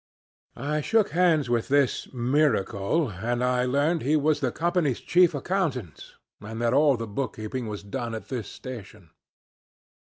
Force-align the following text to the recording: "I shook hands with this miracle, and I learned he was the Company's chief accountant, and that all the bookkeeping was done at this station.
"I 0.55 0.81
shook 0.81 1.09
hands 1.11 1.47
with 1.47 1.67
this 1.67 2.11
miracle, 2.11 3.11
and 3.11 3.43
I 3.43 3.65
learned 3.65 4.01
he 4.01 4.15
was 4.15 4.39
the 4.39 4.51
Company's 4.51 4.99
chief 4.99 5.35
accountant, 5.35 6.15
and 6.39 6.59
that 6.59 6.73
all 6.73 6.97
the 6.97 7.05
bookkeeping 7.05 7.67
was 7.67 7.83
done 7.83 8.15
at 8.15 8.29
this 8.29 8.47
station. 8.47 9.11